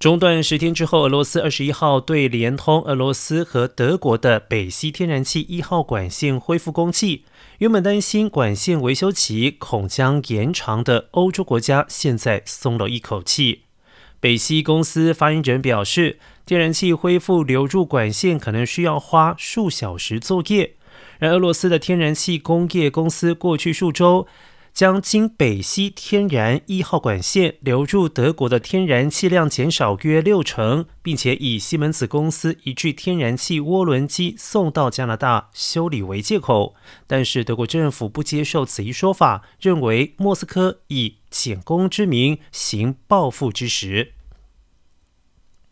[0.00, 7.26] 中断十天之后，俄罗斯二十一号对连通俄罗斯和德国的北溪天然气一号管线恢复供气。
[7.58, 13.64] 原本担心管线维修期恐将延长的欧洲国家，现在松了一口气。
[14.20, 20.76] 北溪公司发言人表示，天然气恢复流入管线可能需要花数小时作业。
[21.18, 24.26] 而俄罗斯的天然气工业公司过去数周。
[24.72, 36.74] 将经北溪天然一号管线流入德国的天然气量减少约六成，并且以西门子公司一具天然气涡轮机送到加拿大修理为借口。
[37.06, 44.14] 但是德国政府不接受此一说法，认为莫斯科以减工之名行报复之实。